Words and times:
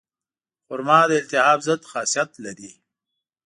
خرما 0.65 0.99
د 1.09 1.11
التهاب 1.21 1.59
ضد 1.67 1.81
خاصیت 1.91 2.31
لري. 2.45 2.71